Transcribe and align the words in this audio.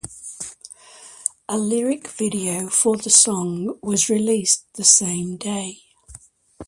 A 1.47 1.59
lyric 1.59 2.07
video 2.07 2.69
for 2.69 2.97
the 2.97 3.11
song 3.11 3.77
was 3.83 4.09
released 4.09 4.65
the 4.73 4.83
same 4.83 5.37
day. 5.37 5.83